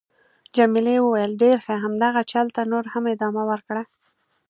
[0.55, 1.75] جميلې وويل:: ډېر ښه.
[1.83, 3.83] همدغه چل ته نور هم ادامه ورکړه.